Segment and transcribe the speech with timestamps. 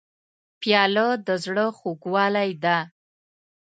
[0.59, 2.77] پیاله د زړه خوږلۍ ده.